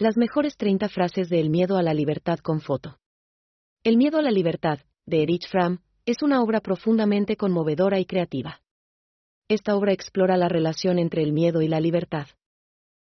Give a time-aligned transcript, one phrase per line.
[0.00, 2.96] Las mejores 30 frases de El miedo a la libertad con foto.
[3.84, 8.62] El miedo a la libertad, de Erich Fromm, es una obra profundamente conmovedora y creativa.
[9.46, 12.28] Esta obra explora la relación entre el miedo y la libertad.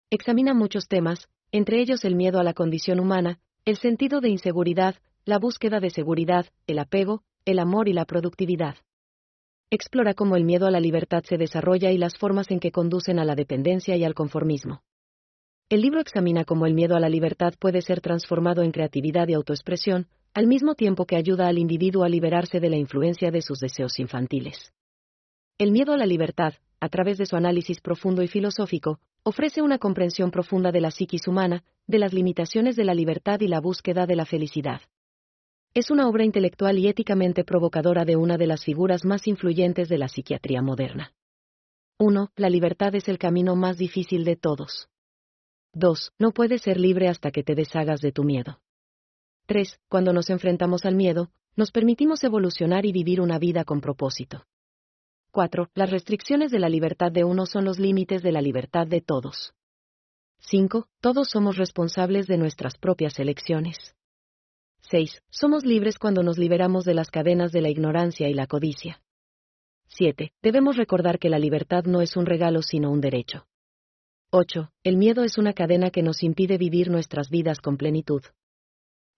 [0.09, 4.95] Examina muchos temas, entre ellos el miedo a la condición humana, el sentido de inseguridad,
[5.25, 8.77] la búsqueda de seguridad, el apego, el amor y la productividad.
[9.69, 13.19] Explora cómo el miedo a la libertad se desarrolla y las formas en que conducen
[13.19, 14.83] a la dependencia y al conformismo.
[15.69, 19.33] El libro examina cómo el miedo a la libertad puede ser transformado en creatividad y
[19.33, 23.59] autoexpresión, al mismo tiempo que ayuda al individuo a liberarse de la influencia de sus
[23.59, 24.71] deseos infantiles.
[25.57, 29.77] El miedo a la libertad, a través de su análisis profundo y filosófico, ofrece una
[29.77, 34.05] comprensión profunda de la psiquis humana, de las limitaciones de la libertad y la búsqueda
[34.05, 34.79] de la felicidad.
[35.73, 39.97] Es una obra intelectual y éticamente provocadora de una de las figuras más influyentes de
[39.97, 41.11] la psiquiatría moderna.
[41.97, 42.31] 1.
[42.37, 44.87] La libertad es el camino más difícil de todos.
[45.73, 46.13] 2.
[46.19, 48.59] No puedes ser libre hasta que te deshagas de tu miedo.
[49.47, 49.79] 3.
[49.87, 54.45] Cuando nos enfrentamos al miedo, nos permitimos evolucionar y vivir una vida con propósito.
[55.31, 55.69] 4.
[55.73, 59.53] Las restricciones de la libertad de uno son los límites de la libertad de todos.
[60.39, 60.87] 5.
[61.01, 63.95] Todos somos responsables de nuestras propias elecciones.
[64.89, 65.21] 6.
[65.29, 69.01] Somos libres cuando nos liberamos de las cadenas de la ignorancia y la codicia.
[69.87, 70.33] 7.
[70.41, 73.47] Debemos recordar que la libertad no es un regalo sino un derecho.
[74.29, 74.69] 8.
[74.83, 78.21] El miedo es una cadena que nos impide vivir nuestras vidas con plenitud.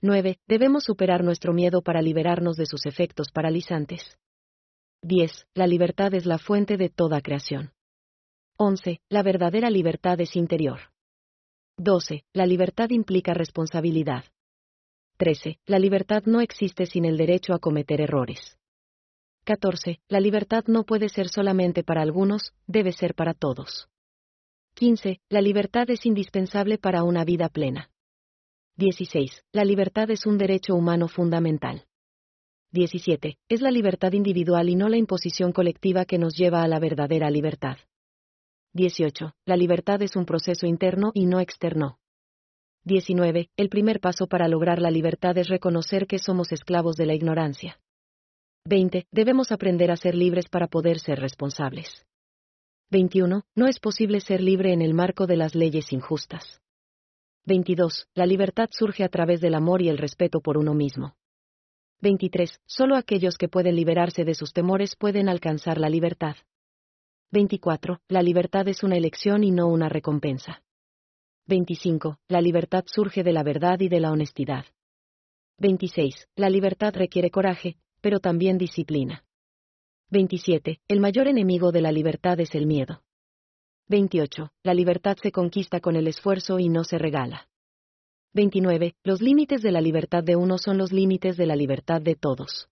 [0.02, 0.38] 9.
[0.48, 4.20] Debemos superar nuestro miedo para liberarnos de sus efectos paralizantes.
[5.02, 5.48] 10.
[5.56, 7.72] La libertad es la fuente de toda creación.
[8.58, 9.02] 11.
[9.10, 10.92] La verdadera libertad es interior.
[11.78, 12.24] 12.
[12.32, 14.26] La libertad implica responsabilidad.
[15.18, 15.60] 13.
[15.66, 18.60] La libertad no existe sin el derecho a cometer errores.
[19.46, 20.02] 14.
[20.08, 23.89] La libertad no puede ser solamente para algunos, debe ser para todos.
[24.80, 25.20] 15.
[25.28, 27.92] La libertad es indispensable para una vida plena.
[28.78, 29.44] 16.
[29.52, 31.86] La libertad es un derecho humano fundamental.
[32.72, 33.38] 17.
[33.50, 37.30] Es la libertad individual y no la imposición colectiva que nos lleva a la verdadera
[37.30, 37.76] libertad.
[38.72, 39.34] 18.
[39.46, 42.00] La libertad es un proceso interno y no externo.
[42.86, 43.50] 19.
[43.58, 47.82] El primer paso para lograr la libertad es reconocer que somos esclavos de la ignorancia.
[48.64, 49.08] 20.
[49.12, 52.06] Debemos aprender a ser libres para poder ser responsables.
[52.92, 53.44] 21.
[53.56, 56.60] No es posible ser libre en el marco de las leyes injustas.
[57.46, 58.08] 22.
[58.16, 61.16] La libertad surge a través del amor y el respeto por uno mismo.
[62.02, 62.60] 23.
[62.66, 66.36] Solo aquellos que pueden liberarse de sus temores pueden alcanzar la libertad.
[67.32, 68.02] 24.
[68.08, 70.64] La libertad es una elección y no una recompensa.
[71.46, 72.18] 25.
[72.28, 74.66] La libertad surge de la verdad y de la honestidad.
[75.60, 76.28] 26.
[76.36, 79.26] La libertad requiere coraje, pero también disciplina.
[80.12, 80.80] 27.
[80.88, 83.04] El mayor enemigo de la libertad es el miedo.
[83.90, 84.52] 28.
[84.64, 87.48] La libertad se conquista con el esfuerzo y no se regala.
[88.34, 88.96] 29.
[89.04, 92.70] Los límites de la libertad de uno son los límites de la libertad de todos.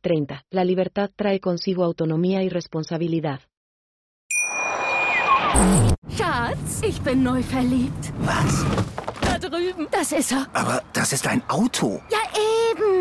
[0.00, 0.44] 30.
[0.50, 3.40] La libertad trae consigo autonomía y responsabilidad.
[6.10, 8.12] Schatz, ich bin neu verliebt.
[8.20, 8.64] Was?
[9.20, 9.88] Da drüben.
[9.90, 10.46] Das ist er.
[10.52, 12.00] Aber das ist ein Auto.
[12.10, 12.18] Ja,